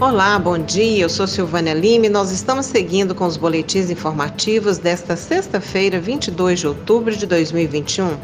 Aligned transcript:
Olá, 0.00 0.38
bom 0.38 0.58
dia. 0.58 1.02
Eu 1.04 1.10
sou 1.10 1.26
Silvânia 1.26 1.74
Lima 1.74 2.06
e 2.06 2.08
nós 2.08 2.30
estamos 2.30 2.64
seguindo 2.64 3.14
com 3.14 3.26
os 3.26 3.36
boletins 3.36 3.90
informativos 3.90 4.78
desta 4.78 5.14
sexta-feira, 5.14 6.00
22 6.00 6.60
de 6.60 6.66
outubro 6.68 7.14
de 7.14 7.26
2021. 7.26 8.16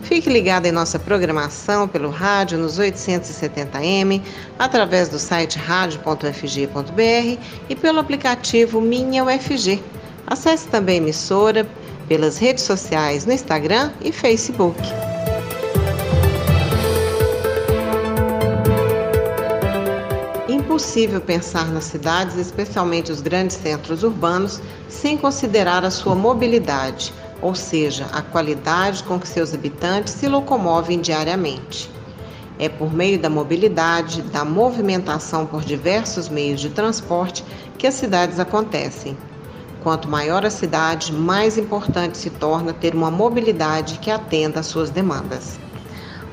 Fique 0.00 0.30
ligado 0.30 0.64
em 0.64 0.72
nossa 0.72 0.98
programação 0.98 1.86
pelo 1.86 2.08
rádio 2.08 2.56
nos 2.56 2.78
870m, 2.78 4.22
através 4.58 5.10
do 5.10 5.18
site 5.18 5.58
radio.fg.br 5.58 7.38
e 7.68 7.76
pelo 7.76 7.98
aplicativo 7.98 8.80
Minha 8.80 9.22
UFG. 9.22 9.78
Acesse 10.26 10.68
também 10.68 11.00
a 11.00 11.02
emissora 11.02 11.68
pelas 12.08 12.38
redes 12.38 12.64
sociais 12.64 13.26
no 13.26 13.32
Instagram 13.34 13.92
e 14.00 14.10
Facebook. 14.10 14.80
Impossível 20.80 21.20
pensar 21.20 21.66
nas 21.66 21.84
cidades, 21.84 22.36
especialmente 22.36 23.12
os 23.12 23.20
grandes 23.20 23.54
centros 23.54 24.02
urbanos, 24.02 24.62
sem 24.88 25.14
considerar 25.14 25.84
a 25.84 25.90
sua 25.90 26.14
mobilidade, 26.14 27.12
ou 27.42 27.54
seja, 27.54 28.06
a 28.14 28.22
qualidade 28.22 29.04
com 29.04 29.20
que 29.20 29.28
seus 29.28 29.52
habitantes 29.52 30.14
se 30.14 30.26
locomovem 30.26 30.98
diariamente. 30.98 31.90
É 32.58 32.66
por 32.66 32.94
meio 32.94 33.18
da 33.18 33.28
mobilidade, 33.28 34.22
da 34.22 34.42
movimentação 34.42 35.44
por 35.44 35.62
diversos 35.62 36.30
meios 36.30 36.62
de 36.62 36.70
transporte 36.70 37.44
que 37.76 37.86
as 37.86 37.94
cidades 37.94 38.40
acontecem. 38.40 39.18
Quanto 39.82 40.08
maior 40.08 40.46
a 40.46 40.50
cidade, 40.50 41.12
mais 41.12 41.58
importante 41.58 42.16
se 42.16 42.30
torna 42.30 42.72
ter 42.72 42.94
uma 42.94 43.10
mobilidade 43.10 43.98
que 43.98 44.10
atenda 44.10 44.60
às 44.60 44.66
suas 44.66 44.88
demandas. 44.88 45.60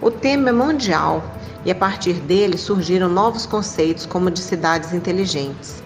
O 0.01 0.09
tema 0.09 0.49
é 0.49 0.53
mundial 0.53 1.21
e 1.65 1.71
a 1.71 1.75
partir 1.75 2.13
dele 2.13 2.57
surgiram 2.57 3.09
novos 3.09 3.45
conceitos 3.45 4.05
como 4.05 4.31
de 4.31 4.39
cidades 4.39 4.93
inteligentes. 4.93 5.83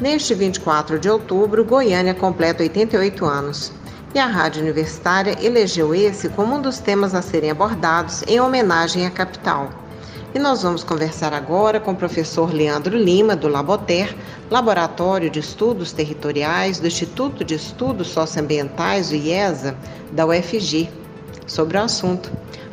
Neste 0.00 0.34
24 0.34 0.98
de 0.98 1.10
outubro, 1.10 1.64
Goiânia 1.64 2.14
completa 2.14 2.62
88 2.62 3.24
anos 3.24 3.72
e 4.14 4.18
a 4.18 4.26
Rádio 4.26 4.62
Universitária 4.62 5.36
elegeu 5.40 5.94
esse 5.94 6.28
como 6.30 6.56
um 6.56 6.62
dos 6.62 6.78
temas 6.78 7.14
a 7.14 7.22
serem 7.22 7.50
abordados 7.50 8.22
em 8.26 8.40
homenagem 8.40 9.06
à 9.06 9.10
capital. 9.10 9.70
E 10.34 10.38
nós 10.38 10.62
vamos 10.62 10.84
conversar 10.84 11.34
agora 11.34 11.80
com 11.80 11.90
o 11.90 11.96
professor 11.96 12.52
Leandro 12.52 12.96
Lima, 12.96 13.34
do 13.34 13.48
Laboter, 13.48 14.16
Laboratório 14.48 15.28
de 15.28 15.40
Estudos 15.40 15.92
Territoriais 15.92 16.78
do 16.78 16.86
Instituto 16.86 17.44
de 17.44 17.54
Estudos 17.54 18.08
Socioambientais, 18.08 19.10
o 19.10 19.14
IESA, 19.14 19.76
da 20.12 20.26
UFG, 20.26 20.88
sobre 21.46 21.76
o 21.76 21.82
assunto. 21.82 22.30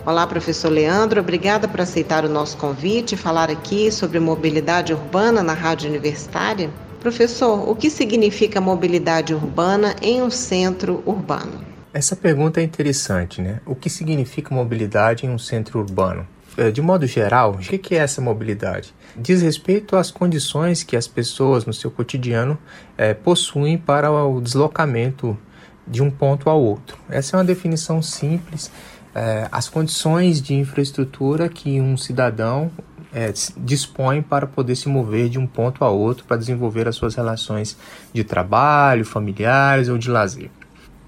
Olá, 0.08 0.25
professor 0.25 0.69
Leandro, 0.69 1.19
obrigada 1.19 1.67
por 1.67 1.81
aceitar 1.81 2.23
o 2.23 2.30
nosso 2.30 2.55
convite 2.55 3.16
e 3.16 3.17
falar 3.17 3.52
aqui 3.52 3.91
sobre 3.91 4.22
mobilidade 4.22 4.94
urbana 4.94 5.44
na 5.44 5.52
Rádio 5.52 5.89
Universitária. 5.89 6.69
Professor, 7.02 7.69
o 7.69 7.75
que 7.75 7.89
significa 7.89 8.61
mobilidade 8.61 9.33
urbana 9.33 9.94
em 10.02 10.22
um 10.22 10.30
centro 10.30 11.03
urbano? 11.05 11.59
Essa 11.94 12.16
pergunta 12.16 12.61
é 12.61 12.63
interessante, 12.63 13.41
né? 13.41 13.59
O 13.66 13.75
que 13.75 13.89
significa 13.89 14.55
mobilidade 14.55 15.25
em 15.25 15.30
um 15.30 15.38
centro 15.38 15.80
urbano? 15.80 16.25
É, 16.55 16.72
de 16.72 16.81
modo 16.81 17.05
geral, 17.05 17.55
o 17.55 17.58
que 17.58 17.94
é 17.94 17.97
essa 17.97 18.22
mobilidade? 18.22 18.95
Diz 19.13 19.41
respeito 19.41 19.97
às 19.97 20.09
condições 20.09 20.83
que 20.83 20.95
as 20.95 21.05
pessoas 21.05 21.66
no 21.66 21.73
seu 21.73 21.91
cotidiano 21.91 22.58
é, 22.97 23.13
possuem 23.13 23.78
para 23.78 24.09
o 24.09 24.39
deslocamento 24.39 25.38
de 25.85 26.03
um 26.03 26.09
ponto 26.09 26.50
ao 26.50 26.61
outro. 26.61 26.97
Essa 27.09 27.35
é 27.35 27.39
uma 27.39 27.45
definição 27.45 28.02
simples 28.02 28.72
é, 29.18 29.48
as 29.52 29.68
condições 29.68 30.40
de 30.40 30.54
infraestrutura 30.54 31.50
que 31.50 31.82
um 31.82 31.98
cidadão 31.98 32.70
é, 33.12 33.34
dispõe 33.58 34.22
para 34.22 34.46
poder 34.46 34.76
se 34.76 34.88
mover 34.88 35.28
de 35.28 35.40
um 35.40 35.48
ponto 35.48 35.84
a 35.84 35.90
outro 35.90 36.24
para 36.26 36.38
desenvolver 36.38 36.88
as 36.88 36.96
suas 36.96 37.16
relações 37.16 37.76
de 38.14 38.24
trabalho, 38.24 39.03
familiares 39.03 39.90
ou 39.90 39.97
de 39.97 40.08
lazer. 40.12 40.52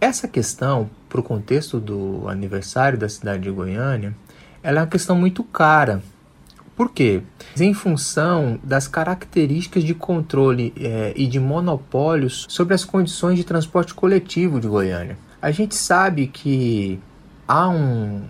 Essa 0.01 0.27
questão, 0.27 0.89
para 1.07 1.19
o 1.19 1.23
contexto 1.23 1.79
do 1.79 2.27
aniversário 2.27 2.97
da 2.97 3.07
cidade 3.07 3.43
de 3.43 3.51
Goiânia, 3.51 4.15
ela 4.63 4.79
é 4.79 4.81
uma 4.81 4.87
questão 4.89 5.15
muito 5.15 5.43
cara. 5.43 6.01
Por 6.75 6.89
quê? 6.91 7.21
Em 7.59 7.73
função 7.75 8.59
das 8.63 8.87
características 8.87 9.83
de 9.83 9.93
controle 9.93 10.73
é, 10.79 11.13
e 11.15 11.27
de 11.27 11.39
monopólios 11.39 12.47
sobre 12.49 12.73
as 12.73 12.83
condições 12.83 13.37
de 13.37 13.43
transporte 13.43 13.93
coletivo 13.93 14.59
de 14.59 14.67
Goiânia. 14.67 15.15
A 15.41 15.51
gente 15.51 15.75
sabe 15.75 16.27
que 16.27 16.99
há 17.49 17.67
um, 17.67 18.21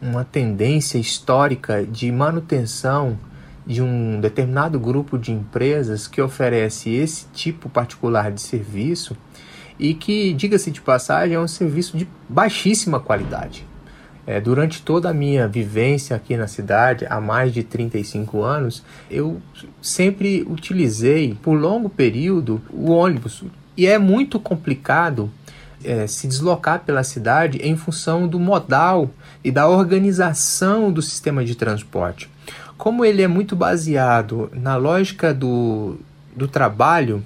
uma 0.00 0.24
tendência 0.24 0.96
histórica 0.96 1.84
de 1.84 2.10
manutenção 2.10 3.18
de 3.66 3.82
um 3.82 4.18
determinado 4.18 4.80
grupo 4.80 5.18
de 5.18 5.30
empresas 5.30 6.08
que 6.08 6.22
oferece 6.22 6.88
esse 6.88 7.26
tipo 7.34 7.68
particular 7.68 8.32
de 8.32 8.40
serviço 8.40 9.14
e 9.78 9.92
que, 9.92 10.32
diga-se 10.32 10.70
de 10.70 10.80
passagem, 10.80 11.36
é 11.36 11.38
um 11.38 11.46
serviço 11.46 11.98
de 11.98 12.08
baixíssima 12.26 12.98
qualidade. 12.98 13.66
É, 14.26 14.40
durante 14.40 14.80
toda 14.80 15.10
a 15.10 15.14
minha 15.14 15.46
vivência 15.46 16.16
aqui 16.16 16.36
na 16.36 16.46
cidade, 16.46 17.06
há 17.10 17.20
mais 17.20 17.52
de 17.52 17.62
35 17.62 18.40
anos, 18.42 18.82
eu 19.10 19.42
sempre 19.82 20.46
utilizei 20.48 21.36
por 21.42 21.58
longo 21.58 21.90
período 21.90 22.62
o 22.70 22.90
ônibus. 22.90 23.44
E 23.76 23.86
é 23.86 23.98
muito 23.98 24.40
complicado 24.40 25.30
é, 25.84 26.06
se 26.06 26.26
deslocar 26.26 26.80
pela 26.80 27.04
cidade 27.04 27.58
em 27.58 27.76
função 27.76 28.26
do 28.26 28.38
modal 28.38 29.10
e 29.42 29.50
da 29.50 29.68
organização 29.68 30.92
do 30.92 31.02
sistema 31.02 31.44
de 31.44 31.54
transporte. 31.54 32.28
Como 32.76 33.04
ele 33.04 33.22
é 33.22 33.28
muito 33.28 33.54
baseado 33.54 34.50
na 34.52 34.76
lógica 34.76 35.32
do, 35.32 35.96
do 36.36 36.48
trabalho, 36.48 37.22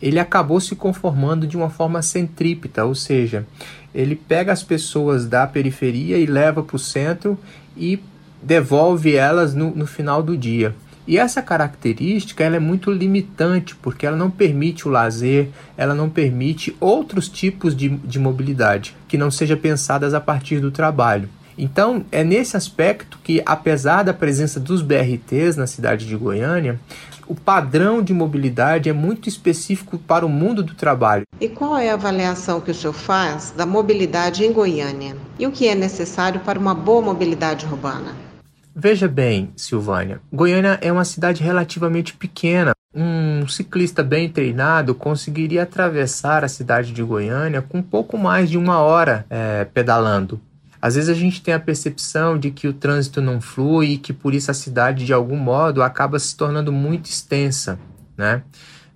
ele 0.00 0.18
acabou 0.18 0.60
se 0.60 0.74
conformando 0.74 1.46
de 1.46 1.56
uma 1.56 1.70
forma 1.70 2.02
centrípeta, 2.02 2.84
ou 2.84 2.94
seja, 2.94 3.46
ele 3.94 4.16
pega 4.16 4.52
as 4.52 4.62
pessoas 4.62 5.26
da 5.26 5.46
periferia 5.46 6.18
e 6.18 6.26
leva 6.26 6.62
para 6.62 6.76
o 6.76 6.78
centro 6.78 7.38
e 7.76 8.02
devolve 8.42 9.14
elas 9.14 9.54
no, 9.54 9.70
no 9.70 9.86
final 9.86 10.22
do 10.22 10.36
dia. 10.36 10.74
E 11.06 11.18
essa 11.18 11.42
característica 11.42 12.44
ela 12.44 12.56
é 12.56 12.60
muito 12.60 12.90
limitante, 12.90 13.74
porque 13.74 14.06
ela 14.06 14.16
não 14.16 14.30
permite 14.30 14.86
o 14.86 14.90
lazer, 14.90 15.48
ela 15.76 15.94
não 15.94 16.08
permite 16.08 16.76
outros 16.78 17.28
tipos 17.28 17.74
de, 17.74 17.88
de 17.88 18.18
mobilidade 18.18 18.96
que 19.08 19.18
não 19.18 19.30
sejam 19.30 19.56
pensadas 19.56 20.14
a 20.14 20.20
partir 20.20 20.60
do 20.60 20.70
trabalho. 20.70 21.28
Então, 21.56 22.04
é 22.10 22.24
nesse 22.24 22.56
aspecto 22.56 23.18
que, 23.22 23.42
apesar 23.44 24.02
da 24.02 24.14
presença 24.14 24.58
dos 24.58 24.80
BRTs 24.80 25.56
na 25.56 25.66
cidade 25.66 26.06
de 26.06 26.16
Goiânia, 26.16 26.80
o 27.26 27.34
padrão 27.34 28.02
de 28.02 28.12
mobilidade 28.12 28.88
é 28.88 28.92
muito 28.92 29.28
específico 29.28 29.98
para 29.98 30.24
o 30.24 30.28
mundo 30.28 30.62
do 30.62 30.74
trabalho. 30.74 31.24
E 31.40 31.48
qual 31.48 31.76
é 31.76 31.90
a 31.90 31.94
avaliação 31.94 32.60
que 32.60 32.70
o 32.70 32.74
senhor 32.74 32.92
faz 32.92 33.52
da 33.56 33.66
mobilidade 33.66 34.44
em 34.44 34.52
Goiânia? 34.52 35.16
E 35.38 35.46
o 35.46 35.52
que 35.52 35.68
é 35.68 35.74
necessário 35.74 36.40
para 36.40 36.58
uma 36.58 36.74
boa 36.74 37.02
mobilidade 37.02 37.66
urbana? 37.66 38.31
Veja 38.74 39.06
bem, 39.06 39.52
Silvânia, 39.54 40.20
Goiânia 40.32 40.78
é 40.80 40.90
uma 40.90 41.04
cidade 41.04 41.42
relativamente 41.42 42.14
pequena. 42.14 42.72
Um 42.94 43.46
ciclista 43.46 44.02
bem 44.02 44.28
treinado 44.28 44.94
conseguiria 44.94 45.62
atravessar 45.62 46.44
a 46.44 46.48
cidade 46.48 46.92
de 46.92 47.02
Goiânia 47.02 47.62
com 47.62 47.82
pouco 47.82 48.16
mais 48.18 48.50
de 48.50 48.58
uma 48.58 48.78
hora 48.78 49.26
é, 49.28 49.64
pedalando. 49.64 50.40
Às 50.80 50.96
vezes 50.96 51.08
a 51.08 51.14
gente 51.14 51.40
tem 51.42 51.54
a 51.54 51.60
percepção 51.60 52.38
de 52.38 52.50
que 52.50 52.66
o 52.66 52.72
trânsito 52.72 53.20
não 53.20 53.40
flui 53.40 53.92
e 53.92 53.98
que 53.98 54.12
por 54.12 54.34
isso 54.34 54.50
a 54.50 54.54
cidade, 54.54 55.06
de 55.06 55.12
algum 55.12 55.36
modo, 55.36 55.82
acaba 55.82 56.18
se 56.18 56.36
tornando 56.36 56.72
muito 56.72 57.06
extensa, 57.06 57.78
né? 58.16 58.42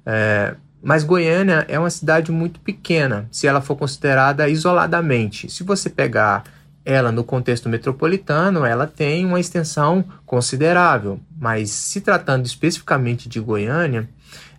É, 0.05 0.57
mas 0.83 1.05
Goiânia 1.05 1.65
é 1.69 1.79
uma 1.79 1.91
cidade 1.91 2.33
muito 2.33 2.61
pequena, 2.61 3.29
se 3.31 3.47
ela 3.47 3.61
for 3.61 3.77
considerada 3.77 4.49
isoladamente. 4.49 5.51
Se 5.51 5.63
você 5.63 5.89
pegar 5.89 6.45
ela 6.87 7.11
no 7.11 7.25
contexto 7.25 7.69
metropolitano, 7.69 8.65
ela 8.65 8.87
tem 8.87 9.27
uma 9.27 9.41
extensão 9.41 10.05
considerável, 10.25 11.19
mas 11.37 11.71
se 11.71 12.01
tratando 12.01 12.47
especificamente 12.47 13.29
de 13.29 13.41
Goiânia, 13.41 14.09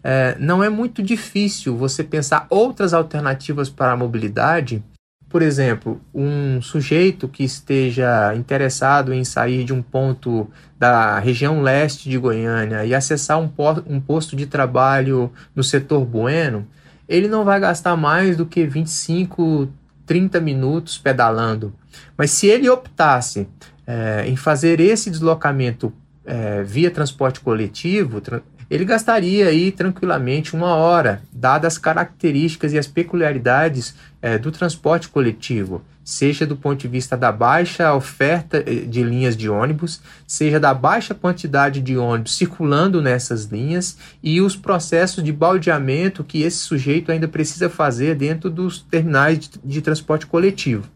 é, 0.03 0.35
não 0.37 0.61
é 0.61 0.69
muito 0.69 1.01
difícil 1.01 1.77
você 1.77 2.03
pensar 2.03 2.45
outras 2.49 2.93
alternativas 2.93 3.69
para 3.69 3.93
a 3.93 3.97
mobilidade. 3.97 4.83
Por 5.29 5.41
exemplo, 5.41 6.01
um 6.13 6.61
sujeito 6.61 7.29
que 7.29 7.45
esteja 7.45 8.35
interessado 8.35 9.13
em 9.13 9.23
sair 9.23 9.63
de 9.63 9.73
um 9.73 9.81
ponto 9.81 10.49
da 10.77 11.19
região 11.19 11.61
leste 11.61 12.09
de 12.09 12.17
Goiânia 12.17 12.85
e 12.85 12.93
acessar 12.93 13.39
um, 13.39 13.49
um 13.85 14.01
posto 14.01 14.35
de 14.35 14.45
trabalho 14.45 15.31
no 15.55 15.63
setor 15.63 16.03
bueno, 16.03 16.67
ele 17.07 17.29
não 17.29 17.45
vai 17.45 17.57
gastar 17.57 17.95
mais 17.95 18.35
do 18.35 18.45
que 18.45 18.65
25, 18.65 19.69
30 20.05 20.41
minutos 20.41 20.97
pedalando. 20.97 21.73
Mas 22.17 22.31
se 22.31 22.47
ele 22.47 22.69
optasse 22.69 23.47
é, 23.85 24.25
em 24.27 24.35
fazer 24.35 24.79
esse 24.79 25.09
deslocamento 25.09 25.93
é, 26.25 26.63
via 26.63 26.91
transporte 26.91 27.39
coletivo, 27.39 28.19
tra 28.21 28.41
ele 28.69 28.83
gastaria 28.83 29.47
aí 29.47 29.71
tranquilamente 29.71 30.53
uma 30.53 30.75
hora, 30.75 31.21
dadas 31.31 31.75
as 31.75 31.77
características 31.77 32.73
e 32.73 32.77
as 32.77 32.85
peculiaridades 32.85 33.95
é, 34.21 34.37
do 34.37 34.51
transporte 34.51 35.07
coletivo, 35.07 35.81
seja 36.03 36.45
do 36.45 36.55
ponto 36.55 36.79
de 36.79 36.87
vista 36.87 37.15
da 37.15 37.31
baixa 37.31 37.93
oferta 37.93 38.63
eh, 38.65 38.85
de 38.85 39.03
linhas 39.03 39.35
de 39.35 39.49
ônibus, 39.49 40.01
seja 40.25 40.59
da 40.59 40.73
baixa 40.73 41.13
quantidade 41.13 41.81
de 41.81 41.97
ônibus 41.97 42.35
circulando 42.35 43.01
nessas 43.01 43.43
linhas 43.45 43.97
e 44.23 44.39
os 44.39 44.55
processos 44.55 45.21
de 45.23 45.31
baldeamento 45.31 46.23
que 46.23 46.41
esse 46.41 46.57
sujeito 46.57 47.11
ainda 47.11 47.27
precisa 47.27 47.69
fazer 47.69 48.15
dentro 48.15 48.49
dos 48.49 48.81
terminais 48.81 49.39
de, 49.39 49.49
de 49.63 49.81
transporte 49.81 50.25
coletivo. 50.25 50.89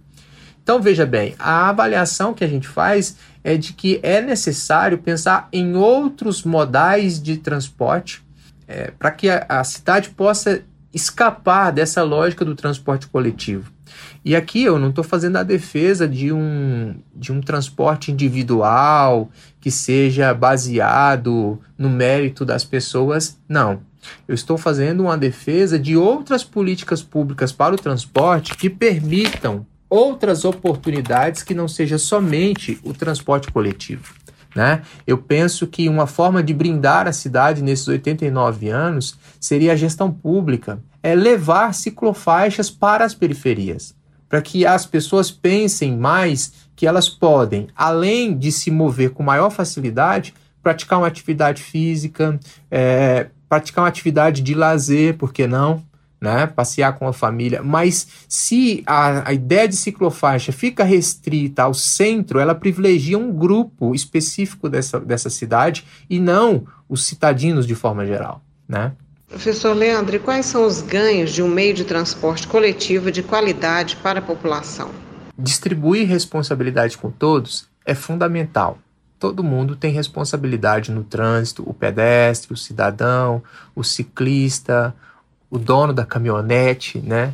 Então 0.63 0.81
veja 0.81 1.05
bem, 1.05 1.35
a 1.39 1.69
avaliação 1.69 2.33
que 2.33 2.43
a 2.43 2.47
gente 2.47 2.67
faz 2.67 3.17
é 3.43 3.57
de 3.57 3.73
que 3.73 3.99
é 4.03 4.21
necessário 4.21 4.97
pensar 4.97 5.49
em 5.51 5.75
outros 5.75 6.43
modais 6.43 7.21
de 7.21 7.37
transporte 7.37 8.23
é, 8.67 8.91
para 8.91 9.11
que 9.11 9.29
a, 9.29 9.45
a 9.49 9.63
cidade 9.63 10.09
possa 10.11 10.63
escapar 10.93 11.71
dessa 11.71 12.03
lógica 12.03 12.45
do 12.45 12.55
transporte 12.55 13.07
coletivo. 13.07 13.71
E 14.23 14.35
aqui 14.35 14.63
eu 14.63 14.77
não 14.77 14.89
estou 14.89 15.03
fazendo 15.03 15.37
a 15.37 15.43
defesa 15.43 16.07
de 16.07 16.31
um, 16.31 16.95
de 17.15 17.31
um 17.31 17.41
transporte 17.41 18.11
individual 18.11 19.29
que 19.59 19.71
seja 19.71 20.33
baseado 20.33 21.59
no 21.77 21.89
mérito 21.89 22.45
das 22.45 22.63
pessoas, 22.63 23.37
não. 23.47 23.81
Eu 24.27 24.33
estou 24.33 24.57
fazendo 24.57 25.03
uma 25.03 25.17
defesa 25.17 25.77
de 25.77 25.95
outras 25.95 26.43
políticas 26.43 27.03
públicas 27.03 27.51
para 27.51 27.75
o 27.75 27.77
transporte 27.77 28.55
que 28.55 28.69
permitam 28.69 29.65
outras 29.91 30.45
oportunidades 30.45 31.43
que 31.43 31.53
não 31.53 31.67
seja 31.67 31.97
somente 31.97 32.79
o 32.81 32.93
transporte 32.93 33.51
coletivo. 33.51 34.13
Né? 34.55 34.81
Eu 35.05 35.17
penso 35.17 35.67
que 35.67 35.89
uma 35.89 36.07
forma 36.07 36.41
de 36.41 36.53
brindar 36.53 37.07
a 37.07 37.13
cidade 37.13 37.61
nesses 37.61 37.87
89 37.89 38.69
anos 38.69 39.17
seria 39.39 39.73
a 39.73 39.75
gestão 39.75 40.09
pública, 40.09 40.81
é 41.03 41.13
levar 41.13 41.73
ciclofaixas 41.73 42.69
para 42.69 43.03
as 43.03 43.13
periferias, 43.13 43.93
para 44.29 44.41
que 44.41 44.65
as 44.65 44.85
pessoas 44.85 45.29
pensem 45.29 45.97
mais 45.97 46.53
que 46.73 46.87
elas 46.87 47.09
podem, 47.09 47.67
além 47.75 48.37
de 48.37 48.51
se 48.51 48.71
mover 48.71 49.11
com 49.11 49.23
maior 49.23 49.49
facilidade, 49.49 50.33
praticar 50.63 50.99
uma 50.99 51.07
atividade 51.07 51.61
física, 51.61 52.39
é, 52.69 53.27
praticar 53.49 53.83
uma 53.83 53.89
atividade 53.89 54.41
de 54.41 54.53
lazer, 54.53 55.17
por 55.17 55.33
que 55.33 55.47
não? 55.47 55.83
Né, 56.21 56.45
passear 56.45 56.99
com 56.99 57.07
a 57.07 57.13
família, 57.13 57.63
mas 57.63 58.07
se 58.29 58.83
a, 58.85 59.29
a 59.29 59.33
ideia 59.33 59.67
de 59.67 59.75
ciclofaixa 59.75 60.51
fica 60.51 60.83
restrita 60.83 61.63
ao 61.63 61.73
centro, 61.73 62.37
ela 62.39 62.53
privilegia 62.53 63.17
um 63.17 63.33
grupo 63.33 63.95
específico 63.95 64.69
dessa, 64.69 64.99
dessa 64.99 65.31
cidade 65.31 65.83
e 66.07 66.19
não 66.19 66.67
os 66.87 67.05
citadinos 67.05 67.65
de 67.65 67.73
forma 67.73 68.05
geral, 68.05 68.43
né? 68.69 68.91
Professor 69.27 69.73
Leandro, 69.73 70.19
quais 70.19 70.45
são 70.45 70.67
os 70.67 70.81
ganhos 70.81 71.31
de 71.31 71.41
um 71.41 71.47
meio 71.47 71.73
de 71.73 71.85
transporte 71.85 72.47
coletivo 72.47 73.09
de 73.09 73.23
qualidade 73.23 73.95
para 73.95 74.19
a 74.19 74.21
população? 74.21 74.91
Distribuir 75.39 76.07
responsabilidade 76.07 76.97
com 76.97 77.09
todos 77.09 77.65
é 77.85 77.95
fundamental. 77.95 78.77
Todo 79.17 79.43
mundo 79.43 79.75
tem 79.75 79.93
responsabilidade 79.93 80.91
no 80.91 81.03
trânsito: 81.03 81.63
o 81.65 81.73
pedestre, 81.73 82.53
o 82.53 82.57
cidadão, 82.57 83.41
o 83.73 83.83
ciclista, 83.83 84.93
o 85.51 85.59
dono 85.59 85.93
da 85.93 86.05
caminhonete, 86.05 86.97
né? 86.99 87.33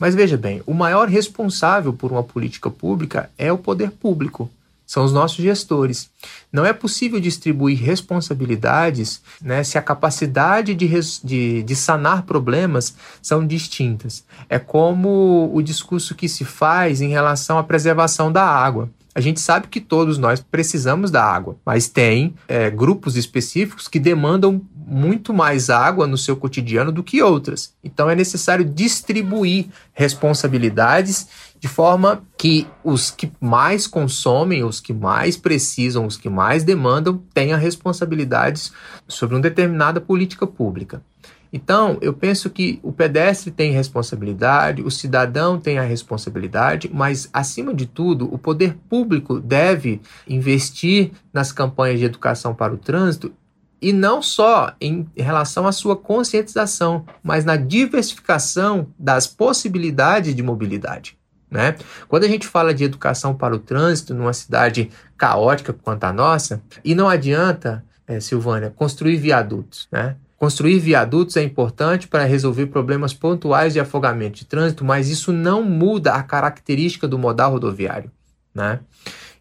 Mas 0.00 0.14
veja 0.14 0.36
bem, 0.36 0.62
o 0.66 0.72
maior 0.72 1.08
responsável 1.08 1.92
por 1.92 2.10
uma 2.10 2.22
política 2.22 2.70
pública 2.70 3.30
é 3.36 3.52
o 3.52 3.58
poder 3.58 3.90
público, 3.90 4.50
são 4.86 5.04
os 5.04 5.12
nossos 5.12 5.36
gestores. 5.36 6.08
Não 6.50 6.64
é 6.64 6.72
possível 6.72 7.20
distribuir 7.20 7.78
responsabilidades 7.78 9.20
né, 9.38 9.62
se 9.62 9.76
a 9.76 9.82
capacidade 9.82 10.74
de, 10.74 10.88
de, 11.22 11.62
de, 11.62 11.76
sanar 11.76 12.22
problemas 12.22 12.94
são 13.20 13.46
distintas. 13.46 14.24
É 14.48 14.58
como 14.58 15.50
o 15.52 15.60
discurso 15.60 16.14
que 16.14 16.26
se 16.26 16.42
faz 16.42 17.02
em 17.02 17.10
relação 17.10 17.58
à 17.58 17.64
preservação 17.64 18.32
da 18.32 18.44
água. 18.44 18.88
A 19.18 19.20
gente 19.20 19.40
sabe 19.40 19.66
que 19.66 19.80
todos 19.80 20.16
nós 20.16 20.38
precisamos 20.38 21.10
da 21.10 21.24
água, 21.24 21.56
mas 21.66 21.88
tem 21.88 22.36
é, 22.46 22.70
grupos 22.70 23.16
específicos 23.16 23.88
que 23.88 23.98
demandam 23.98 24.62
muito 24.72 25.34
mais 25.34 25.68
água 25.68 26.06
no 26.06 26.16
seu 26.16 26.36
cotidiano 26.36 26.92
do 26.92 27.02
que 27.02 27.20
outras. 27.20 27.74
Então 27.82 28.08
é 28.08 28.14
necessário 28.14 28.64
distribuir 28.64 29.66
responsabilidades 29.92 31.26
de 31.58 31.66
forma 31.66 32.22
que 32.36 32.68
os 32.84 33.10
que 33.10 33.32
mais 33.40 33.88
consomem, 33.88 34.62
os 34.62 34.78
que 34.78 34.92
mais 34.92 35.36
precisam, 35.36 36.06
os 36.06 36.16
que 36.16 36.28
mais 36.28 36.62
demandam, 36.62 37.20
tenham 37.34 37.58
responsabilidades 37.58 38.72
sobre 39.08 39.34
uma 39.34 39.42
determinada 39.42 40.00
política 40.00 40.46
pública. 40.46 41.02
Então, 41.52 41.98
eu 42.00 42.12
penso 42.12 42.50
que 42.50 42.78
o 42.82 42.92
pedestre 42.92 43.50
tem 43.50 43.72
responsabilidade, 43.72 44.82
o 44.82 44.90
cidadão 44.90 45.58
tem 45.58 45.78
a 45.78 45.82
responsabilidade, 45.82 46.90
mas, 46.92 47.28
acima 47.32 47.72
de 47.72 47.86
tudo, 47.86 48.32
o 48.32 48.38
poder 48.38 48.76
público 48.88 49.40
deve 49.40 50.00
investir 50.28 51.12
nas 51.32 51.50
campanhas 51.50 51.98
de 51.98 52.04
educação 52.04 52.54
para 52.54 52.74
o 52.74 52.78
trânsito 52.78 53.32
e 53.80 53.92
não 53.92 54.20
só 54.20 54.74
em 54.80 55.08
relação 55.16 55.66
à 55.66 55.72
sua 55.72 55.96
conscientização, 55.96 57.06
mas 57.22 57.44
na 57.44 57.56
diversificação 57.56 58.88
das 58.98 59.26
possibilidades 59.26 60.34
de 60.34 60.42
mobilidade. 60.42 61.16
Né? 61.50 61.76
Quando 62.08 62.24
a 62.24 62.28
gente 62.28 62.46
fala 62.46 62.74
de 62.74 62.84
educação 62.84 63.34
para 63.34 63.54
o 63.54 63.58
trânsito 63.58 64.12
numa 64.12 64.32
cidade 64.32 64.90
caótica 65.16 65.72
quanto 65.72 66.04
a 66.04 66.12
nossa, 66.12 66.60
e 66.84 66.94
não 66.94 67.08
adianta, 67.08 67.84
é, 68.06 68.20
Silvânia, 68.20 68.70
construir 68.74 69.16
viadutos. 69.16 69.88
Né? 69.90 70.16
Construir 70.38 70.78
viadutos 70.78 71.36
é 71.36 71.42
importante 71.42 72.06
para 72.06 72.22
resolver 72.22 72.66
problemas 72.66 73.12
pontuais 73.12 73.72
de 73.72 73.80
afogamento 73.80 74.38
de 74.38 74.44
trânsito, 74.44 74.84
mas 74.84 75.08
isso 75.08 75.32
não 75.32 75.64
muda 75.64 76.14
a 76.14 76.22
característica 76.22 77.08
do 77.08 77.18
modal 77.18 77.50
rodoviário. 77.50 78.08
Né? 78.54 78.78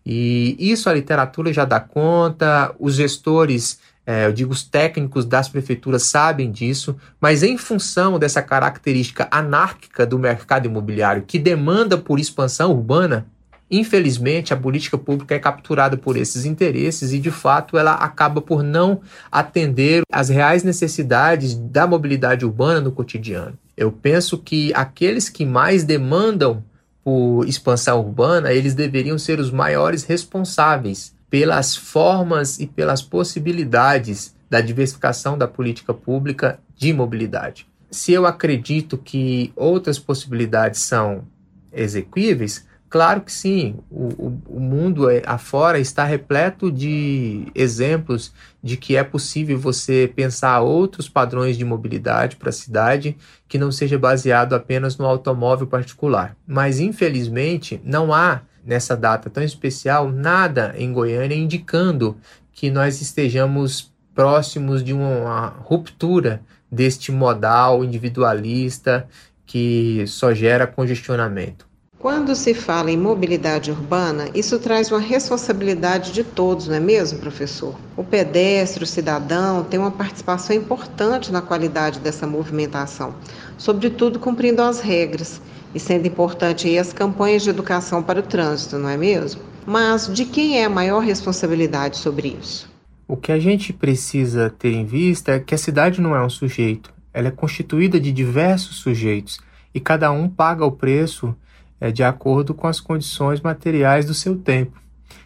E 0.03 0.55
isso 0.57 0.89
a 0.89 0.93
literatura 0.93 1.53
já 1.53 1.65
dá 1.65 1.79
conta, 1.79 2.73
os 2.79 2.95
gestores, 2.95 3.79
é, 4.07 4.25
eu 4.25 4.33
digo 4.33 4.51
os 4.51 4.63
técnicos 4.63 5.23
das 5.23 5.47
prefeituras 5.47 6.01
sabem 6.01 6.51
disso, 6.51 6.95
mas 7.21 7.43
em 7.43 7.59
função 7.59 8.17
dessa 8.17 8.41
característica 8.41 9.27
anárquica 9.29 10.03
do 10.03 10.17
mercado 10.17 10.65
imobiliário 10.65 11.25
que 11.27 11.37
demanda 11.37 11.95
por 11.95 12.19
expansão 12.19 12.71
urbana, 12.71 13.27
Infelizmente, 13.69 14.53
a 14.53 14.57
política 14.57 14.97
pública 14.97 15.35
é 15.35 15.39
capturada 15.39 15.97
por 15.97 16.15
esses 16.15 16.45
interesses 16.45 17.11
e, 17.11 17.19
de 17.19 17.31
fato, 17.31 17.77
ela 17.77 17.93
acaba 17.93 18.41
por 18.41 18.63
não 18.63 19.01
atender 19.31 20.03
às 20.11 20.29
reais 20.29 20.63
necessidades 20.63 21.53
da 21.53 21.85
mobilidade 21.85 22.45
urbana 22.45 22.79
no 22.79 22.91
cotidiano. 22.91 23.57
Eu 23.75 23.91
penso 23.91 24.37
que 24.37 24.73
aqueles 24.73 25.29
que 25.29 25.45
mais 25.45 25.83
demandam 25.83 26.63
por 27.03 27.45
expansão 27.47 27.99
urbana, 27.99 28.51
eles 28.51 28.73
deveriam 28.73 29.17
ser 29.17 29.39
os 29.39 29.51
maiores 29.51 30.03
responsáveis 30.03 31.15
pelas 31.29 31.75
formas 31.75 32.59
e 32.59 32.67
pelas 32.67 33.01
possibilidades 33.01 34.35
da 34.49 34.61
diversificação 34.61 35.37
da 35.37 35.47
política 35.47 35.93
pública 35.93 36.59
de 36.75 36.91
mobilidade. 36.93 37.67
Se 37.89 38.11
eu 38.11 38.25
acredito 38.25 38.97
que 38.97 39.51
outras 39.55 39.97
possibilidades 39.97 40.81
são 40.81 41.23
exequíveis, 41.71 42.66
Claro 42.89 43.19
que 43.21 43.31
sim, 43.31 43.75
o, 43.91 44.07
o, 44.27 44.41
o 44.47 44.59
mundo 44.61 45.09
é, 45.09 45.21
afora 45.25 45.77
está 45.77 46.05
repleto 46.05 46.71
de 46.71 47.45
exemplos 47.53 48.31
de 48.63 48.77
que 48.77 48.95
é 48.95 49.03
possível 49.03 49.59
você 49.59 50.11
pensar 50.15 50.61
outros 50.61 51.09
padrões 51.09 51.57
de 51.57 51.65
mobilidade 51.65 52.37
para 52.37 52.49
a 52.49 52.53
cidade 52.53 53.17
que 53.45 53.57
não 53.57 53.73
seja 53.73 53.99
baseado 53.99 54.53
apenas 54.53 54.97
no 54.97 55.05
automóvel 55.05 55.67
particular. 55.67 56.35
Mas 56.47 56.79
infelizmente 56.79 57.81
não 57.83 58.13
há 58.13 58.41
nessa 58.65 58.95
data 58.95 59.29
tão 59.29 59.43
especial 59.43 60.09
nada 60.09 60.73
em 60.77 60.93
Goiânia 60.93 61.35
indicando 61.35 62.17
que 62.53 62.69
nós 62.69 63.01
estejamos 63.01 63.91
próximos 64.15 64.81
de 64.81 64.93
uma 64.93 65.47
ruptura 65.59 66.41
deste 66.71 67.11
modal 67.11 67.83
individualista 67.83 69.07
que 69.45 70.05
só 70.07 70.33
gera 70.33 70.65
congestionamento. 70.65 71.66
Quando 72.07 72.37
se 72.37 72.53
fala 72.53 72.89
em 72.89 72.95
mobilidade 72.95 73.69
urbana, 73.69 74.29
isso 74.33 74.57
traz 74.59 74.89
uma 74.89 74.99
responsabilidade 75.01 76.13
de 76.13 76.23
todos, 76.23 76.69
não 76.69 76.75
é 76.75 76.79
mesmo, 76.79 77.19
professor? 77.19 77.75
O 77.97 78.03
pedestre, 78.03 78.81
o 78.81 78.87
cidadão, 78.87 79.65
tem 79.65 79.77
uma 79.77 79.91
participação 79.91 80.55
importante 80.55 81.33
na 81.33 81.41
qualidade 81.41 81.99
dessa 81.99 82.25
movimentação, 82.25 83.13
sobretudo 83.57 84.19
cumprindo 84.19 84.61
as 84.61 84.79
regras 84.79 85.41
e 85.75 85.81
sendo 85.81 86.07
importante 86.07 86.69
aí 86.69 86.79
as 86.79 86.93
campanhas 86.93 87.43
de 87.43 87.49
educação 87.49 88.01
para 88.01 88.21
o 88.21 88.23
trânsito, 88.23 88.77
não 88.77 88.87
é 88.87 88.95
mesmo? 88.95 89.41
Mas 89.65 90.07
de 90.07 90.23
quem 90.23 90.61
é 90.61 90.63
a 90.63 90.69
maior 90.69 90.99
responsabilidade 90.99 91.97
sobre 91.97 92.37
isso? 92.41 92.71
O 93.05 93.17
que 93.17 93.33
a 93.33 93.37
gente 93.37 93.73
precisa 93.73 94.49
ter 94.49 94.71
em 94.71 94.85
vista 94.85 95.33
é 95.33 95.39
que 95.41 95.53
a 95.53 95.57
cidade 95.57 95.99
não 95.99 96.15
é 96.15 96.25
um 96.25 96.29
sujeito, 96.29 96.89
ela 97.13 97.27
é 97.27 97.31
constituída 97.31 97.99
de 97.99 98.13
diversos 98.13 98.77
sujeitos 98.77 99.41
e 99.75 99.79
cada 99.81 100.09
um 100.09 100.29
paga 100.29 100.63
o 100.63 100.71
preço 100.71 101.35
é, 101.79 101.91
de 101.91 102.03
acordo 102.03 102.53
com 102.53 102.67
as 102.67 102.79
condições 102.79 103.41
materiais 103.41 104.05
do 104.05 104.13
seu 104.13 104.37
tempo. 104.37 104.79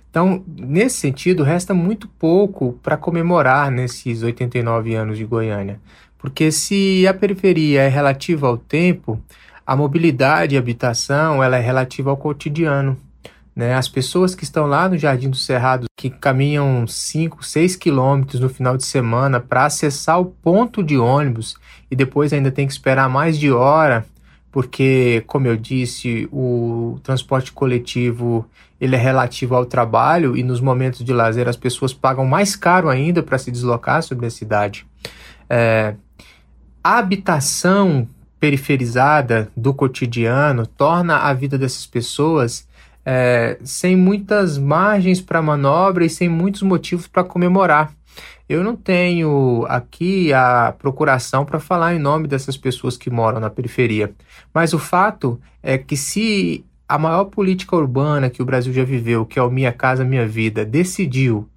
Então, 0.10 0.44
nesse 0.46 0.98
sentido, 0.98 1.42
resta 1.42 1.74
muito 1.74 2.08
pouco 2.08 2.74
para 2.84 2.98
comemorar 2.98 3.72
nesses 3.72 4.24
89 4.24 4.94
anos 4.94 5.18
de 5.18 5.24
Goiânia. 5.24 5.80
Porque 6.18 6.52
se 6.52 7.08
a 7.08 7.14
periferia 7.14 7.82
é 7.82 7.88
relativa 7.88 8.48
ao 8.48 8.58
tempo, 8.58 9.22
a 9.66 9.76
mobilidade 9.76 10.54
e 10.54 10.58
habitação 10.58 11.42
ela 11.42 11.58
é 11.58 11.62
relativa 11.62 12.10
ao 12.10 12.18
cotidiano. 12.18 12.98
Né? 13.56 13.74
As 13.74 13.88
pessoas 13.88 14.36
que 14.36 14.44
estão 14.44 14.66
lá 14.66 14.88
no 14.88 14.98
Jardim 14.98 15.30
do 15.30 15.38
Cerrado, 15.38 15.86
que 15.98 16.10
caminham 16.10 16.86
5, 16.86 17.44
6 17.44 17.76
quilômetros 17.78 18.42
no 18.42 18.50
final 18.50 18.76
de 18.76 18.86
semana 18.86 19.40
para 19.40 19.66
acessar 19.66 20.20
o 20.20 20.26
ponto 20.26 20.84
de 20.84 20.98
ônibus 20.98 21.56
e 21.90 21.96
depois 21.96 22.34
ainda 22.34 22.52
tem 22.52 22.68
que 22.68 22.74
esperar 22.74 23.10
mais 23.10 23.38
de 23.38 23.52
hora, 23.52 24.06
porque, 24.52 25.24
como 25.28 25.48
eu 25.48 25.56
disse, 25.56 26.28
o 26.32 27.00
transporte 27.04 27.52
coletivo 27.52 28.46
ele 28.80 28.96
é 28.96 29.00
relativo 29.00 29.56
ao 29.56 29.66
trabalho 29.66 30.36
e 30.36 30.44
nos 30.44 30.60
momentos 30.60 31.04
de 31.06 31.14
lazer 31.14 31.48
as 31.48 31.56
pessoas 31.56 31.94
pagam 31.94 32.26
mais 32.26 32.56
caro 32.56 32.90
ainda 32.90 33.22
para 33.22 33.38
se 33.38 33.52
deslocar 33.52 34.02
sobre 34.02 34.26
a 34.26 34.30
cidade. 34.30 34.86
É, 35.48 35.96
a 36.84 36.98
habitação 36.98 38.08
periferizada 38.40 39.52
do 39.56 39.72
cotidiano 39.72 40.66
torna 40.66 41.18
a 41.18 41.34
vida 41.34 41.60
dessas 41.60 41.86
pessoas 41.86 42.68
é, 43.06 43.58
sem 43.64 43.96
muitas 43.96 44.58
margens 44.58 45.22
para 45.22 45.42
manobra 45.42 46.06
e 46.06 46.10
sem 46.10 46.30
muitos 46.30 46.62
motivos 46.62 47.08
para 47.08 47.24
comemorar. 47.24 47.94
Eu 48.48 48.64
não 48.64 48.76
tenho 48.76 49.66
aqui 49.70 50.34
a 50.34 50.74
procuração 50.78 51.46
para 51.46 51.60
falar 51.60 51.96
em 51.96 52.00
nome 52.00 52.28
dessas 52.28 52.58
pessoas 52.58 52.98
que 52.98 53.10
moram 53.10 53.40
na 53.40 53.50
periferia, 53.50 54.12
mas 54.54 54.74
o 54.74 54.80
fato 54.80 55.40
é 55.64 55.78
que 55.78 55.96
se 55.96 56.66
a 56.88 56.98
maior 56.98 57.26
política 57.26 57.78
urbana 57.78 58.30
que 58.30 58.42
o 58.42 58.46
Brasil 58.46 58.74
já 58.74 58.84
viveu, 58.84 59.26
que 59.26 59.40
é 59.40 59.42
o 59.42 59.50
Minha 59.50 59.72
Casa 59.72 60.04
Minha 60.04 60.28
Vida, 60.28 60.66
decidiu, 60.66 61.48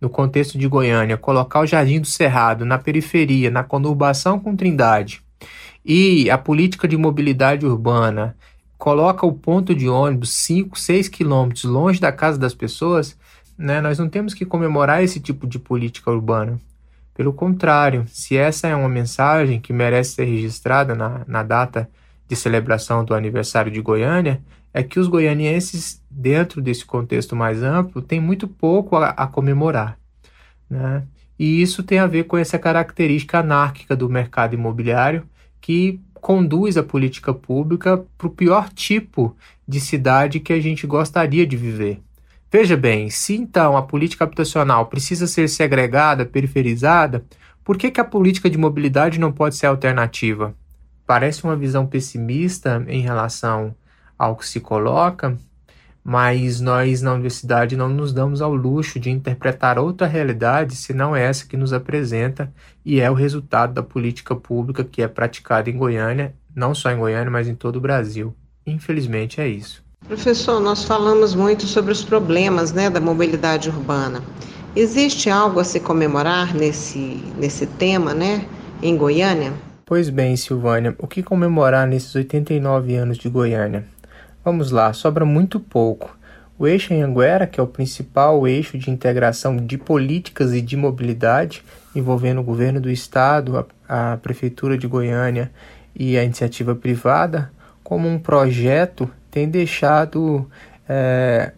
no 0.00 0.08
contexto 0.08 0.56
de 0.56 0.68
Goiânia, 0.68 1.16
colocar 1.16 1.60
o 1.60 1.66
Jardim 1.66 2.00
do 2.00 2.06
Cerrado 2.06 2.64
na 2.64 2.78
periferia, 2.78 3.50
na 3.50 3.64
conurbação 3.64 4.38
com 4.38 4.54
Trindade, 4.54 5.20
e 5.84 6.30
a 6.30 6.38
política 6.38 6.86
de 6.86 6.96
mobilidade 6.96 7.66
urbana 7.66 8.36
coloca 8.84 9.24
o 9.24 9.32
ponto 9.32 9.74
de 9.74 9.88
ônibus 9.88 10.34
5, 10.34 10.78
6 10.78 11.08
quilômetros 11.08 11.64
longe 11.64 11.98
da 11.98 12.12
casa 12.12 12.38
das 12.38 12.52
pessoas, 12.52 13.18
né, 13.56 13.80
nós 13.80 13.98
não 13.98 14.10
temos 14.10 14.34
que 14.34 14.44
comemorar 14.44 15.02
esse 15.02 15.18
tipo 15.18 15.46
de 15.46 15.58
política 15.58 16.10
urbana. 16.10 16.60
Pelo 17.14 17.32
contrário, 17.32 18.04
se 18.08 18.36
essa 18.36 18.68
é 18.68 18.76
uma 18.76 18.90
mensagem 18.90 19.58
que 19.58 19.72
merece 19.72 20.16
ser 20.16 20.24
registrada 20.24 20.94
na, 20.94 21.22
na 21.26 21.42
data 21.42 21.88
de 22.28 22.36
celebração 22.36 23.02
do 23.02 23.14
aniversário 23.14 23.72
de 23.72 23.80
Goiânia, 23.80 24.42
é 24.74 24.82
que 24.82 25.00
os 25.00 25.08
goianienses, 25.08 26.02
dentro 26.10 26.60
desse 26.60 26.84
contexto 26.84 27.34
mais 27.34 27.62
amplo, 27.62 28.02
têm 28.02 28.20
muito 28.20 28.46
pouco 28.46 28.96
a, 28.96 29.08
a 29.08 29.26
comemorar. 29.26 29.98
Né? 30.68 31.04
E 31.38 31.62
isso 31.62 31.82
tem 31.82 32.00
a 32.00 32.06
ver 32.06 32.24
com 32.24 32.36
essa 32.36 32.58
característica 32.58 33.38
anárquica 33.38 33.96
do 33.96 34.10
mercado 34.10 34.52
imobiliário 34.52 35.26
que 35.58 35.98
conduz 36.24 36.78
a 36.78 36.82
política 36.82 37.34
pública 37.34 38.02
para 38.16 38.26
o 38.26 38.30
pior 38.30 38.70
tipo 38.70 39.36
de 39.68 39.78
cidade 39.78 40.40
que 40.40 40.54
a 40.54 40.58
gente 40.58 40.86
gostaria 40.86 41.46
de 41.46 41.54
viver. 41.54 42.00
Veja 42.50 42.78
bem, 42.78 43.10
se 43.10 43.36
então 43.36 43.76
a 43.76 43.82
política 43.82 44.24
habitacional 44.24 44.86
precisa 44.86 45.26
ser 45.26 45.50
segregada, 45.50 46.24
periferizada, 46.24 47.26
por 47.62 47.76
que, 47.76 47.90
que 47.90 48.00
a 48.00 48.04
política 48.04 48.48
de 48.48 48.56
mobilidade 48.56 49.20
não 49.20 49.30
pode 49.30 49.54
ser 49.56 49.66
alternativa? 49.66 50.54
Parece 51.06 51.44
uma 51.44 51.56
visão 51.56 51.86
pessimista 51.86 52.82
em 52.88 53.02
relação 53.02 53.74
ao 54.18 54.34
que 54.34 54.48
se 54.48 54.60
coloca, 54.60 55.36
mas 56.04 56.60
nós 56.60 57.00
na 57.00 57.14
universidade 57.14 57.76
não 57.76 57.88
nos 57.88 58.12
damos 58.12 58.42
ao 58.42 58.54
luxo 58.54 59.00
de 59.00 59.10
interpretar 59.10 59.78
outra 59.78 60.06
realidade 60.06 60.76
senão 60.76 61.16
essa 61.16 61.46
que 61.46 61.56
nos 61.56 61.72
apresenta 61.72 62.52
e 62.84 63.00
é 63.00 63.10
o 63.10 63.14
resultado 63.14 63.72
da 63.72 63.82
política 63.82 64.36
pública 64.36 64.84
que 64.84 65.00
é 65.00 65.08
praticada 65.08 65.70
em 65.70 65.78
Goiânia, 65.78 66.34
não 66.54 66.74
só 66.74 66.90
em 66.90 66.98
Goiânia, 66.98 67.30
mas 67.30 67.48
em 67.48 67.54
todo 67.54 67.76
o 67.76 67.80
Brasil. 67.80 68.34
Infelizmente 68.66 69.40
é 69.40 69.48
isso. 69.48 69.82
Professor, 70.06 70.60
nós 70.60 70.84
falamos 70.84 71.34
muito 71.34 71.66
sobre 71.66 71.90
os 71.90 72.04
problemas 72.04 72.72
né, 72.72 72.90
da 72.90 73.00
mobilidade 73.00 73.70
urbana. 73.70 74.22
Existe 74.76 75.30
algo 75.30 75.58
a 75.60 75.64
se 75.64 75.80
comemorar 75.80 76.54
nesse, 76.54 77.22
nesse 77.38 77.66
tema, 77.66 78.12
né, 78.12 78.46
em 78.82 78.94
Goiânia? 78.96 79.54
Pois 79.86 80.10
bem, 80.10 80.36
Silvânia, 80.36 80.94
o 80.98 81.06
que 81.06 81.22
comemorar 81.22 81.86
nesses 81.86 82.14
89 82.14 82.94
anos 82.94 83.16
de 83.16 83.28
Goiânia? 83.30 83.86
Vamos 84.44 84.70
lá, 84.70 84.92
sobra 84.92 85.24
muito 85.24 85.58
pouco. 85.58 86.14
O 86.58 86.66
eixo 86.66 86.92
Anhanguera, 86.92 87.46
que 87.46 87.58
é 87.58 87.62
o 87.62 87.66
principal 87.66 88.46
eixo 88.46 88.76
de 88.76 88.90
integração 88.90 89.56
de 89.56 89.78
políticas 89.78 90.52
e 90.52 90.60
de 90.60 90.76
mobilidade, 90.76 91.64
envolvendo 91.96 92.42
o 92.42 92.44
governo 92.44 92.78
do 92.78 92.90
estado, 92.90 93.66
a, 93.88 94.12
a 94.12 94.16
prefeitura 94.18 94.76
de 94.76 94.86
Goiânia 94.86 95.50
e 95.96 96.18
a 96.18 96.22
iniciativa 96.22 96.74
privada, 96.74 97.50
como 97.82 98.06
um 98.06 98.18
projeto, 98.18 99.10
tem 99.30 99.48
deixado 99.48 100.46
é, 100.86 101.52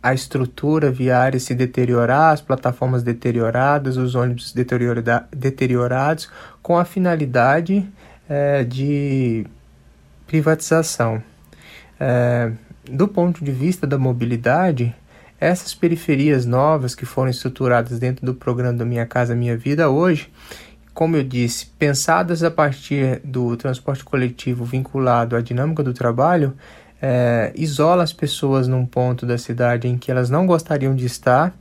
a 0.00 0.14
estrutura 0.14 0.92
viária 0.92 1.40
se 1.40 1.56
deteriorar, 1.56 2.32
as 2.32 2.40
plataformas 2.40 3.02
deterioradas, 3.02 3.96
os 3.96 4.14
ônibus 4.14 4.52
deteriora 4.52 5.26
deteriorados, 5.32 6.30
com 6.62 6.78
a 6.78 6.84
finalidade 6.84 7.84
é, 8.28 8.62
de 8.62 9.44
privatização. 10.26 11.20
É, 11.98 12.50
do 12.90 13.08
ponto 13.08 13.44
de 13.44 13.50
vista 13.50 13.86
da 13.86 13.98
mobilidade, 13.98 14.94
essas 15.40 15.74
periferias 15.74 16.46
novas 16.46 16.94
que 16.94 17.04
foram 17.04 17.30
estruturadas 17.30 17.98
dentro 17.98 18.24
do 18.24 18.34
programa 18.34 18.78
do 18.78 18.86
Minha 18.86 19.06
Casa 19.06 19.34
Minha 19.34 19.56
Vida 19.56 19.88
hoje, 19.90 20.30
como 20.92 21.16
eu 21.16 21.24
disse, 21.24 21.66
pensadas 21.78 22.42
a 22.44 22.50
partir 22.50 23.20
do 23.24 23.56
transporte 23.56 24.04
coletivo 24.04 24.64
vinculado 24.64 25.34
à 25.34 25.40
dinâmica 25.40 25.82
do 25.82 25.92
trabalho, 25.92 26.54
é, 27.02 27.52
isola 27.56 28.04
as 28.04 28.12
pessoas 28.12 28.68
num 28.68 28.86
ponto 28.86 29.26
da 29.26 29.36
cidade 29.36 29.88
em 29.88 29.98
que 29.98 30.10
elas 30.10 30.30
não 30.30 30.46
gostariam 30.46 30.94
de 30.94 31.04
estar, 31.04 31.52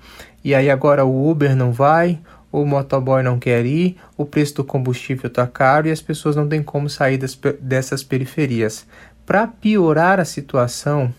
e 0.44 0.54
aí 0.54 0.70
agora 0.70 1.04
o 1.04 1.30
Uber 1.30 1.56
não 1.56 1.72
vai, 1.72 2.20
o 2.52 2.64
motoboy 2.64 3.24
não 3.24 3.40
quer 3.40 3.66
ir, 3.66 3.98
o 4.16 4.24
preço 4.24 4.56
do 4.58 4.64
combustível 4.64 5.28
está 5.28 5.48
caro 5.48 5.88
e 5.88 5.92
as 5.92 6.00
pessoas 6.00 6.36
não 6.36 6.48
têm 6.48 6.62
como 6.62 6.88
sair 6.88 7.18
das, 7.18 7.38
dessas 7.60 8.04
periferias. 8.04 8.86
Para 9.26 9.48
piorar 9.48 10.20
a 10.20 10.26
situação, 10.26 11.14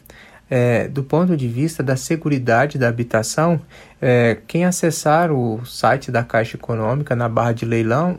é, 0.50 0.88
do 0.88 1.02
ponto 1.02 1.36
de 1.36 1.48
vista 1.48 1.82
da 1.82 1.96
segurança 1.96 2.78
da 2.78 2.88
habitação, 2.88 3.60
é, 4.00 4.38
quem 4.46 4.64
acessar 4.64 5.32
o 5.32 5.64
site 5.64 6.10
da 6.10 6.22
Caixa 6.22 6.56
Econômica 6.56 7.16
na 7.16 7.28
barra 7.28 7.52
de 7.52 7.64
leilão 7.64 8.18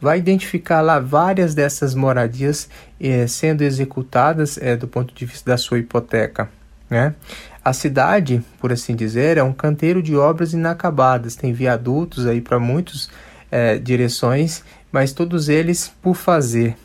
vai 0.00 0.18
identificar 0.18 0.80
lá 0.80 0.98
várias 1.00 1.54
dessas 1.54 1.94
moradias 1.94 2.68
é, 3.00 3.26
sendo 3.26 3.62
executadas 3.62 4.56
é, 4.58 4.76
do 4.76 4.86
ponto 4.86 5.12
de 5.12 5.26
vista 5.26 5.50
da 5.50 5.56
sua 5.56 5.78
hipoteca. 5.78 6.48
Né? 6.88 7.14
A 7.64 7.72
cidade, 7.72 8.42
por 8.58 8.72
assim 8.72 8.94
dizer, 8.94 9.36
é 9.36 9.42
um 9.42 9.52
canteiro 9.52 10.02
de 10.02 10.16
obras 10.16 10.52
inacabadas, 10.52 11.36
tem 11.36 11.52
viadutos 11.52 12.26
aí 12.26 12.40
para 12.40 12.58
muitas 12.58 13.10
é, 13.50 13.76
direções, 13.76 14.64
mas 14.90 15.12
todos 15.12 15.48
eles 15.48 15.92
por 16.00 16.14
fazer. 16.14 16.76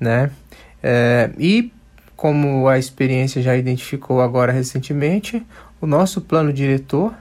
Né? 0.00 0.30
É, 0.82 1.30
e 1.38 1.72
como 2.16 2.66
a 2.66 2.78
experiência 2.78 3.42
já 3.42 3.56
identificou 3.56 4.22
agora 4.22 4.50
recentemente, 4.50 5.44
o 5.80 5.86
nosso 5.86 6.20
plano 6.22 6.52
diretor 6.52 7.14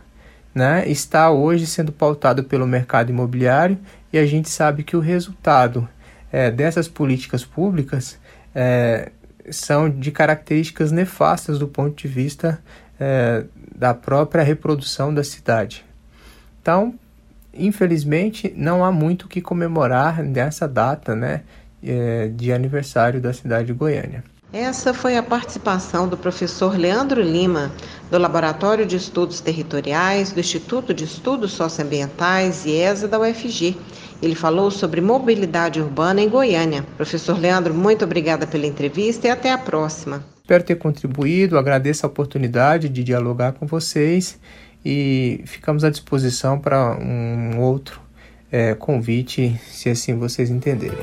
né, 0.54 0.88
está 0.88 1.30
hoje 1.30 1.68
sendo 1.68 1.92
pautado 1.92 2.46
pelo 2.46 2.66
mercado 2.66 3.10
imobiliário 3.10 3.78
e 4.14 4.18
a 4.18 4.25
gente 4.25 4.50
sabe 4.50 4.84
que 4.84 4.96
o 4.96 5.02
resultado 5.02 5.88
é, 6.32 6.50
dessas 6.50 6.88
políticas 6.88 7.44
públicas 7.44 8.18
é, 8.54 9.12
são 9.50 9.90
de 9.90 10.12
características 10.12 10.92
nefastas 10.92 11.60
do 11.60 11.68
ponto 11.68 12.02
de 12.02 12.08
vista 12.08 12.62
é, 12.98 13.44
da 13.75 13.94
própria 13.94 14.44
reprodução 14.44 15.14
da 15.14 15.24
cidade. 15.24 15.86
Então, 16.62 16.96
infelizmente, 17.54 18.54
não 18.56 18.84
há 18.84 18.92
muito 18.92 19.24
o 19.24 19.28
que 19.28 19.42
comemorar 19.42 20.24
nessa 20.24 20.68
data 20.68 21.14
né, 21.14 21.42
é, 21.84 22.30
de 22.30 22.54
aniversário 22.54 23.20
da 23.20 23.34
cidade 23.34 23.68
de 23.68 23.74
Goiânia. 23.74 24.24
Essa 24.54 24.94
foi 24.94 25.18
a 25.18 25.24
participação 25.24 26.08
do 26.08 26.16
professor 26.16 26.78
Leandro 26.78 27.22
Lima, 27.22 27.72
do 28.10 28.18
Laboratório 28.18 28.86
de 28.86 28.96
Estudos 28.96 29.42
Territoriais 29.42 30.32
do 30.32 30.40
Instituto 30.40 30.94
de 30.94 31.04
Estudos 31.04 31.52
Socioambientais 31.52 32.66
e 32.66 32.72
ESA 32.72 33.08
da 33.08 33.20
UFG. 33.20 33.75
Ele 34.22 34.36
falou 34.36 34.72
sobre 34.72 35.02
mobilidade 35.02 35.82
urbana 35.82 36.22
em 36.22 36.30
Goiânia. 36.30 36.84
Professor 36.96 37.38
Leandro, 37.38 37.74
muito 37.74 38.06
obrigada 38.06 38.48
pela 38.48 38.66
entrevista 38.66 39.28
e 39.28 39.30
até 39.30 39.52
a 39.52 39.58
próxima. 39.58 40.24
Espero 40.42 40.64
ter 40.64 40.75
contribuído, 40.75 41.58
agradeço 41.58 42.06
a 42.06 42.10
oportunidade 42.10 42.88
de 42.88 43.04
dialogar 43.04 43.54
com 43.54 43.66
vocês 43.66 44.40
e 44.86 45.42
ficamos 45.46 45.84
à 45.84 45.90
disposição 45.90 46.60
para 46.60 46.96
um 46.98 47.60
outro 47.60 48.00
é, 48.52 48.75
convite, 48.75 49.60
se 49.68 49.90
assim 49.90 50.16
vocês 50.16 50.50
entenderem. 50.50 50.98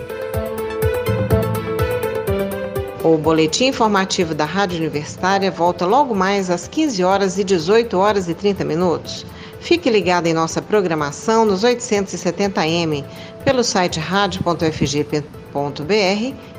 O 3.04 3.18
boletim 3.18 3.66
informativo 3.66 4.32
da 4.32 4.44
Rádio 4.44 4.78
Universitária 4.78 5.50
volta 5.50 5.84
logo 5.84 6.14
mais 6.14 6.48
às 6.48 6.68
15 6.68 7.02
horas 7.02 7.36
e 7.36 7.42
18 7.42 7.98
horas 7.98 8.28
e 8.28 8.34
30 8.34 8.64
minutos. 8.64 9.26
Fique 9.58 9.90
ligado 9.90 10.28
em 10.28 10.32
nossa 10.32 10.62
programação 10.62 11.44
nos 11.44 11.64
870m, 11.64 13.04
pelo 13.44 13.64
site 13.64 13.98
radio.fg.br 13.98 15.24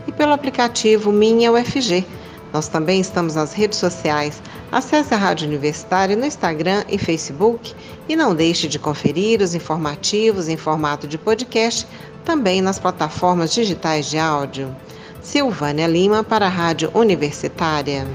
e 0.05 0.11
pelo 0.11 0.33
aplicativo 0.33 1.13
Minha 1.13 1.49
UFG. 1.49 2.05
Nós 2.51 2.67
também 2.67 2.99
estamos 2.99 3.35
nas 3.35 3.53
redes 3.53 3.79
sociais. 3.79 4.41
Acesse 4.69 5.13
a 5.13 5.17
Rádio 5.17 5.47
Universitária 5.47 6.13
no 6.13 6.25
Instagram 6.25 6.83
e 6.89 6.97
Facebook 6.97 7.73
e 8.09 8.17
não 8.17 8.35
deixe 8.35 8.67
de 8.67 8.77
conferir 8.77 9.41
os 9.41 9.55
informativos 9.55 10.49
em 10.49 10.57
formato 10.57 11.07
de 11.07 11.17
podcast 11.17 11.87
também 12.25 12.61
nas 12.61 12.79
plataformas 12.79 13.53
digitais 13.53 14.09
de 14.09 14.17
áudio. 14.17 14.75
Silvânia 15.23 15.87
Lima 15.87 16.21
para 16.21 16.47
a 16.47 16.49
Rádio 16.49 16.91
Universitária. 16.93 18.05